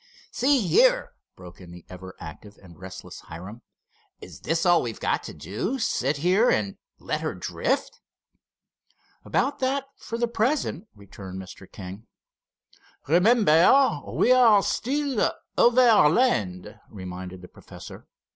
[0.31, 3.61] "See here," broke in the ever active and restless Hiram,
[4.19, 7.99] "is this all we've got to do—sit here and let her drift?"
[9.23, 11.71] "About that, for the present," returned Mr.
[11.71, 12.07] King.
[13.07, 18.07] "Remember, we are still over land," reminded the professor.